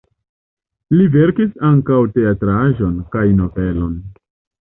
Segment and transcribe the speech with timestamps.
[0.93, 3.95] Li verkis ankaŭ teatraĵon kaj novelon.